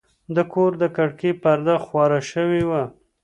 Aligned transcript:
د 0.35 0.37
کور 0.53 0.71
د 0.81 0.83
کړکۍ 0.95 1.31
پرده 1.41 1.75
خواره 1.85 2.19
شوې 2.31 2.61
وه. 2.69 2.83